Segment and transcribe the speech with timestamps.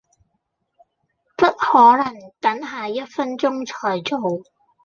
[1.37, 4.41] 不可能等下一分鐘才做